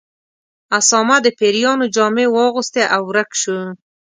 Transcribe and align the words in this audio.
اسامه 0.79 1.17
د 1.21 1.27
پیریانو 1.39 1.85
جامې 1.95 2.25
واغوستې 2.35 2.83
او 2.95 3.01
ورک 3.09 3.29
شو. 3.41 3.59